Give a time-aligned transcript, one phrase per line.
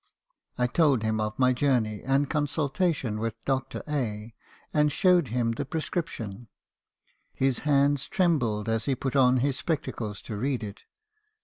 [0.57, 3.83] "I told him of my journey, and consultation with Dr.—,
[4.73, 6.47] and showed him the prescription.
[7.35, 10.85] His hands trembled as he put on his spectacles to read it.